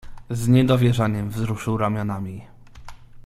"Z 0.29 0.47
niedowierzaniem 0.47 1.29
wzruszył 1.29 1.77
ramionami." 1.77 2.41